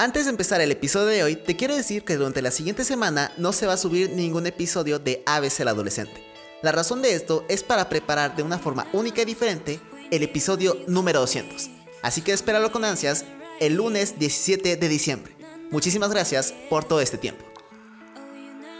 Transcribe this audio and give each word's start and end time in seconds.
Antes 0.00 0.26
de 0.26 0.30
empezar 0.30 0.60
el 0.60 0.70
episodio 0.70 1.06
de 1.08 1.24
hoy, 1.24 1.34
te 1.34 1.56
quiero 1.56 1.74
decir 1.74 2.04
que 2.04 2.14
durante 2.14 2.40
la 2.40 2.52
siguiente 2.52 2.84
semana 2.84 3.32
no 3.36 3.52
se 3.52 3.66
va 3.66 3.72
a 3.72 3.76
subir 3.76 4.10
ningún 4.10 4.46
episodio 4.46 5.00
de 5.00 5.24
ABC 5.26 5.58
el 5.58 5.66
Adolescente. 5.66 6.24
La 6.62 6.70
razón 6.70 7.02
de 7.02 7.14
esto 7.14 7.44
es 7.48 7.64
para 7.64 7.88
preparar 7.88 8.36
de 8.36 8.44
una 8.44 8.60
forma 8.60 8.86
única 8.92 9.22
y 9.22 9.24
diferente 9.24 9.80
el 10.12 10.22
episodio 10.22 10.76
número 10.86 11.18
200. 11.18 11.68
Así 12.00 12.22
que 12.22 12.32
espéralo 12.32 12.70
con 12.70 12.84
ansias 12.84 13.24
el 13.58 13.74
lunes 13.74 14.20
17 14.20 14.76
de 14.76 14.88
diciembre. 14.88 15.36
Muchísimas 15.72 16.10
gracias 16.10 16.54
por 16.70 16.84
todo 16.84 17.00
este 17.00 17.18
tiempo. 17.18 17.44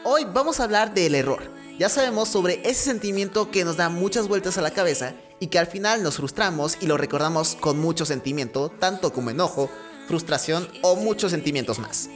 Hoy 0.05 0.25
vamos 0.33 0.61
a 0.61 0.65
hablar 0.65 0.95
del 0.95 1.17
error. 1.17 1.43
Ya 1.81 1.89
sabemos 1.89 2.29
sobre 2.29 2.61
ese 2.63 2.85
sentimiento 2.85 3.51
que 3.51 3.65
nos 3.65 3.77
da 3.77 3.89
muchas 3.89 4.29
vueltas 4.29 4.57
a 4.57 4.63
la 4.63 4.71
cabeza 4.71 5.15
y 5.41 5.49
que 5.49 5.59
al 5.59 5.67
final 5.67 6.05
nos 6.05 6.19
frustramos 6.19 6.79
y 6.81 6.87
lo 6.87 6.97
recordamos 6.97 7.57
con 7.57 7.77
mucho 7.77 8.07
sentimiento, 8.07 8.69
tanto 8.69 9.13
como 9.13 9.31
enojo, 9.31 9.69
frustración 10.09 10.69
o 10.83 10.97
muchos 10.97 11.31
sentimientos 11.31 11.79
más. 11.79 12.09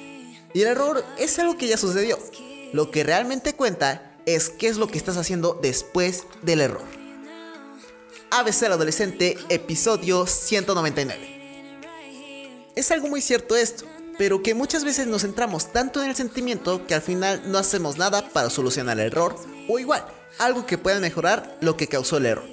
Y 0.55 0.63
el 0.63 0.69
error 0.69 1.05
es 1.19 1.39
algo 1.39 1.57
que 1.57 1.69
ya 1.69 1.77
sucedió. 1.77 2.19
Lo 2.73 2.91
que 2.91 3.05
realmente 3.05 3.55
cuenta 3.55 4.17
es 4.27 4.51
qué 4.51 4.69
es 4.69 4.79
lo 4.79 4.89
que 4.89 4.99
estás 4.99 5.17
haciendo 5.17 5.59
después 5.63 6.25
del 6.43 6.61
error. 6.61 6.85
ABC 8.31 8.63
el 8.63 8.73
Adolescente, 8.73 9.37
episodio 9.51 10.27
199. 10.27 12.71
Es 12.75 12.91
algo 12.91 13.09
muy 13.09 13.21
cierto 13.21 13.57
esto, 13.57 13.85
pero 14.17 14.43
que 14.43 14.55
muchas 14.55 14.85
veces 14.85 15.07
nos 15.07 15.23
centramos 15.23 15.73
tanto 15.73 16.03
en 16.03 16.09
el 16.09 16.17
sentimiento 16.17 16.87
que 16.87 16.95
al 16.95 17.03
final 17.03 17.43
no 17.47 17.59
hacemos 17.59 17.99
nada 17.99 18.31
para 18.31 18.49
solucionar 18.49 18.99
el 18.99 19.07
error 19.07 19.37
o 19.69 19.79
igual, 19.79 20.07
algo 20.39 20.65
que 20.65 20.79
pueda 20.79 20.99
mejorar 20.99 21.59
lo 21.61 21.77
que 21.77 21.89
causó 21.89 22.17
el 22.17 22.27
error. 22.27 22.49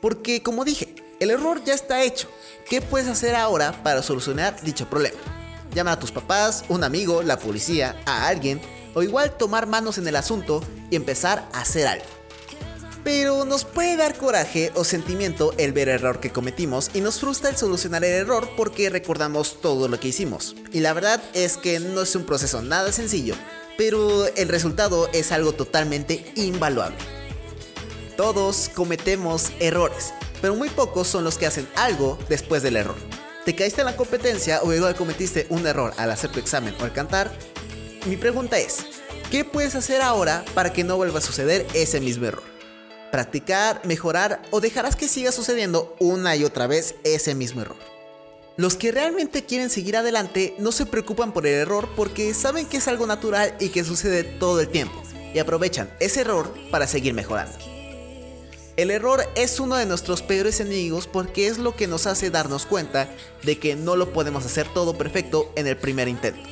Porque 0.00 0.42
como 0.42 0.64
dije, 0.64 0.96
el 1.22 1.30
error 1.30 1.62
ya 1.64 1.74
está 1.74 2.02
hecho. 2.02 2.28
¿Qué 2.68 2.80
puedes 2.80 3.08
hacer 3.08 3.34
ahora 3.34 3.82
para 3.82 4.02
solucionar 4.02 4.60
dicho 4.62 4.90
problema? 4.90 5.18
Llama 5.74 5.92
a 5.92 5.98
tus 5.98 6.10
papás, 6.10 6.64
un 6.68 6.84
amigo, 6.84 7.22
la 7.22 7.38
policía, 7.38 7.96
a 8.06 8.26
alguien, 8.26 8.60
o 8.94 9.02
igual 9.02 9.36
tomar 9.36 9.66
manos 9.66 9.98
en 9.98 10.06
el 10.08 10.16
asunto 10.16 10.62
y 10.90 10.96
empezar 10.96 11.48
a 11.52 11.60
hacer 11.60 11.86
algo. 11.86 12.04
Pero 13.04 13.44
nos 13.44 13.64
puede 13.64 13.96
dar 13.96 14.16
coraje 14.16 14.70
o 14.74 14.84
sentimiento 14.84 15.54
el 15.58 15.72
ver 15.72 15.88
el 15.88 15.96
error 15.96 16.20
que 16.20 16.30
cometimos 16.30 16.90
y 16.94 17.00
nos 17.00 17.18
frustra 17.18 17.50
el 17.50 17.56
solucionar 17.56 18.04
el 18.04 18.12
error 18.12 18.48
porque 18.56 18.90
recordamos 18.90 19.60
todo 19.60 19.88
lo 19.88 19.98
que 19.98 20.08
hicimos. 20.08 20.54
Y 20.72 20.80
la 20.80 20.92
verdad 20.92 21.22
es 21.34 21.56
que 21.56 21.80
no 21.80 22.02
es 22.02 22.14
un 22.14 22.24
proceso 22.24 22.62
nada 22.62 22.92
sencillo, 22.92 23.34
pero 23.76 24.26
el 24.26 24.48
resultado 24.48 25.08
es 25.12 25.32
algo 25.32 25.52
totalmente 25.52 26.32
invaluable. 26.36 26.96
Todos 28.16 28.70
cometemos 28.74 29.50
errores, 29.58 30.12
pero 30.42 30.56
muy 30.56 30.68
pocos 30.68 31.08
son 31.08 31.24
los 31.24 31.38
que 31.38 31.46
hacen 31.46 31.66
algo 31.76 32.18
después 32.28 32.62
del 32.62 32.76
error. 32.76 32.96
¿Te 33.46 33.54
caíste 33.56 33.80
en 33.80 33.86
la 33.86 33.96
competencia 33.96 34.60
o 34.62 34.72
igual 34.74 34.96
cometiste 34.96 35.46
un 35.48 35.66
error 35.66 35.94
al 35.96 36.10
hacer 36.10 36.30
tu 36.30 36.40
examen 36.40 36.74
o 36.80 36.84
al 36.84 36.92
cantar? 36.92 37.32
Mi 38.06 38.16
pregunta 38.16 38.58
es, 38.58 38.84
¿qué 39.30 39.44
puedes 39.44 39.76
hacer 39.76 40.02
ahora 40.02 40.44
para 40.52 40.72
que 40.72 40.84
no 40.84 40.96
vuelva 40.96 41.20
a 41.20 41.22
suceder 41.22 41.66
ese 41.74 42.00
mismo 42.00 42.26
error? 42.26 42.42
¿Practicar, 43.12 43.80
mejorar 43.84 44.42
o 44.50 44.60
dejarás 44.60 44.96
que 44.96 45.08
siga 45.08 45.32
sucediendo 45.32 45.94
una 46.00 46.34
y 46.34 46.44
otra 46.44 46.66
vez 46.66 46.96
ese 47.04 47.34
mismo 47.34 47.62
error? 47.62 47.76
Los 48.56 48.76
que 48.76 48.92
realmente 48.92 49.44
quieren 49.44 49.70
seguir 49.70 49.96
adelante 49.96 50.54
no 50.58 50.72
se 50.72 50.86
preocupan 50.86 51.32
por 51.32 51.46
el 51.46 51.54
error 51.54 51.88
porque 51.96 52.34
saben 52.34 52.66
que 52.66 52.78
es 52.78 52.88
algo 52.88 53.06
natural 53.06 53.54
y 53.60 53.68
que 53.68 53.84
sucede 53.84 54.24
todo 54.24 54.60
el 54.60 54.68
tiempo 54.68 55.02
y 55.34 55.38
aprovechan 55.38 55.90
ese 56.00 56.22
error 56.22 56.52
para 56.70 56.86
seguir 56.86 57.14
mejorando. 57.14 57.56
El 58.82 58.90
error 58.90 59.22
es 59.36 59.60
uno 59.60 59.76
de 59.76 59.86
nuestros 59.86 60.22
peores 60.22 60.58
enemigos 60.58 61.06
porque 61.06 61.46
es 61.46 61.58
lo 61.58 61.76
que 61.76 61.86
nos 61.86 62.08
hace 62.08 62.30
darnos 62.30 62.66
cuenta 62.66 63.08
de 63.44 63.56
que 63.56 63.76
no 63.76 63.94
lo 63.94 64.12
podemos 64.12 64.44
hacer 64.44 64.66
todo 64.66 64.98
perfecto 64.98 65.52
en 65.54 65.68
el 65.68 65.76
primer 65.76 66.08
intento. 66.08 66.42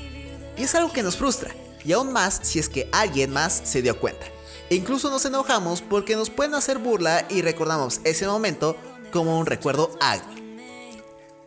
Y 0.57 0.63
es 0.63 0.77
algo 0.77 0.93
que 0.93 1.03
nos 1.03 1.17
frustra, 1.17 1.53
y 1.85 1.91
aún 1.91 2.13
más 2.13 2.39
si 2.45 2.61
es 2.61 2.69
que 2.69 2.89
alguien 2.93 3.33
más 3.33 3.61
se 3.65 3.83
dio 3.83 3.99
cuenta. 3.99 4.27
E 4.69 4.77
incluso 4.77 5.11
nos 5.11 5.25
enojamos 5.25 5.83
porque 5.83 6.15
nos 6.15 6.31
pueden 6.31 6.55
hacer 6.55 6.79
burla 6.79 7.27
y 7.29 7.43
recordamos 7.43 8.01
ese 8.05 8.29
momento 8.29 8.77
como 9.13 9.37
un 9.41 9.47
recuerdo 9.47 9.91
agrio. 9.99 10.41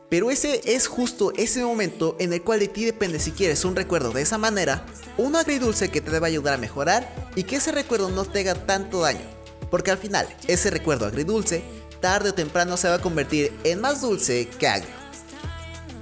Pero 0.09 0.31
ese 0.31 0.59
es 0.65 0.87
justo 0.87 1.31
ese 1.37 1.63
momento 1.63 2.17
en 2.19 2.33
el 2.33 2.43
cual 2.43 2.59
de 2.59 2.67
ti 2.67 2.83
depende 2.83 3.21
si 3.21 3.31
quieres 3.31 3.63
un 3.63 3.77
recuerdo 3.77 4.11
de 4.11 4.23
esa 4.23 4.37
manera, 4.37 4.85
un 5.17 5.37
agridulce 5.37 5.87
que 5.87 6.01
te 6.01 6.11
deba 6.11 6.27
ayudar 6.27 6.55
a 6.55 6.57
mejorar 6.57 7.31
y 7.37 7.43
que 7.43 7.55
ese 7.55 7.71
recuerdo 7.71 8.09
no 8.09 8.25
te 8.25 8.41
haga 8.41 8.55
tanto 8.65 8.99
daño. 8.99 9.42
Porque 9.73 9.89
al 9.89 9.97
final, 9.97 10.27
ese 10.47 10.69
recuerdo 10.69 11.07
agridulce, 11.07 11.63
tarde 11.99 12.29
o 12.29 12.33
temprano 12.35 12.77
se 12.77 12.89
va 12.89 12.93
a 12.93 13.01
convertir 13.01 13.51
en 13.63 13.81
más 13.81 14.01
dulce 14.01 14.47
que 14.47 14.67
agrio. 14.67 14.93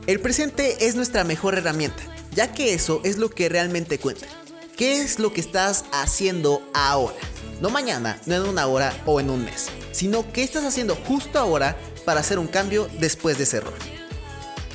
El 0.08 0.20
presente 0.20 0.86
es 0.86 0.96
nuestra 0.96 1.24
mejor 1.24 1.58
herramienta, 1.58 2.04
ya 2.36 2.52
que 2.52 2.74
eso 2.74 3.00
es 3.06 3.18
lo 3.18 3.30
que 3.30 3.48
realmente 3.48 3.98
cuenta. 3.98 4.28
¿Qué 4.76 5.00
es 5.00 5.20
lo 5.20 5.32
que 5.32 5.40
estás 5.40 5.86
haciendo 5.94 6.62
ahora? 6.74 7.16
No 7.62 7.70
mañana, 7.70 8.20
no 8.26 8.36
en 8.36 8.42
una 8.42 8.68
hora 8.68 8.94
o 9.06 9.22
en 9.22 9.30
un 9.30 9.46
mes, 9.46 9.68
sino 9.94 10.30
qué 10.34 10.44
estás 10.44 10.66
haciendo 10.66 10.98
justo 11.08 11.40
ahora 11.40 11.78
para 12.04 12.20
hacer 12.20 12.40
un 12.40 12.48
cambio 12.48 12.90
después 13.00 13.38
de 13.38 13.46
ese 13.46 13.56
error. 13.56 13.78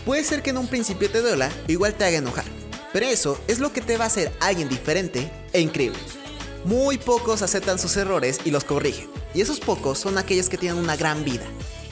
Puede 0.06 0.24
ser 0.24 0.42
que 0.42 0.48
en 0.48 0.56
un 0.56 0.68
principio 0.68 1.10
te 1.10 1.20
duela 1.20 1.50
igual 1.66 1.92
te 1.92 2.06
haga 2.06 2.16
enojar, 2.16 2.46
pero 2.94 3.04
eso 3.04 3.38
es 3.46 3.58
lo 3.58 3.74
que 3.74 3.82
te 3.82 3.98
va 3.98 4.04
a 4.04 4.06
hacer 4.06 4.32
alguien 4.40 4.70
diferente 4.70 5.30
e 5.52 5.60
increíble. 5.60 5.98
Muy 6.66 6.98
pocos 6.98 7.42
aceptan 7.42 7.78
sus 7.78 7.96
errores 7.96 8.40
y 8.44 8.50
los 8.50 8.64
corrigen, 8.64 9.08
y 9.32 9.40
esos 9.40 9.60
pocos 9.60 10.00
son 10.00 10.18
aquellos 10.18 10.48
que 10.48 10.58
tienen 10.58 10.78
una 10.78 10.96
gran 10.96 11.24
vida. 11.24 11.44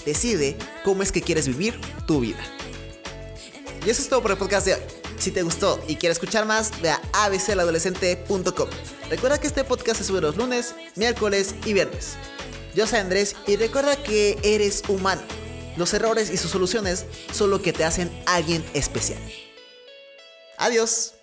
Decide 0.05 0.57
cómo 0.85 1.05
es 1.05 1.13
que 1.13 1.23
quieres 1.23 1.47
vivir 1.47 1.81
tu 2.09 2.19
vida. 2.19 2.41
Y 3.87 3.91
eso 3.91 4.03
es 4.03 4.09
todo 4.09 4.21
por 4.21 4.33
el 4.33 4.37
podcast 4.37 4.67
de 4.67 4.75
hoy. 4.75 4.81
Si 5.17 5.31
te 5.31 5.45
gustó 5.45 5.81
y 5.87 5.95
quieres 5.95 6.17
escuchar 6.17 6.45
más, 6.45 6.73
ve 6.83 6.91
a 6.91 7.01
abcladolescente.com. 7.13 8.69
Recuerda 9.09 9.39
que 9.39 9.47
este 9.47 9.63
podcast 9.63 9.99
se 9.99 10.05
sube 10.05 10.21
los 10.21 10.37
lunes, 10.37 10.75
miércoles 10.97 11.55
y 11.65 11.73
viernes. 11.73 12.15
Yo 12.75 12.89
soy 12.89 12.99
Andrés 12.99 13.37
y 13.47 13.55
recuerda 13.55 13.95
que 14.03 14.37
eres 14.43 14.83
humano. 14.89 15.23
Los 15.77 15.95
errores 15.95 16.31
y 16.31 16.37
sus 16.37 16.51
soluciones 16.51 17.07
son 17.33 17.51
lo 17.51 17.63
que 17.63 17.73
te 17.73 17.85
hacen 17.85 18.11
alguien 18.27 18.65
especial. 18.75 19.21
Adiós. 20.59 21.15